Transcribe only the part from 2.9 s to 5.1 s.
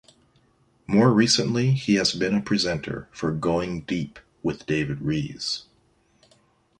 for "Going Deep with David